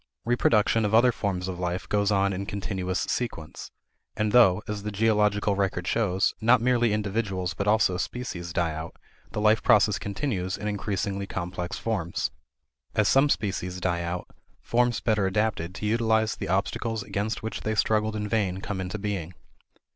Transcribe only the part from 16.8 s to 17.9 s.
against which they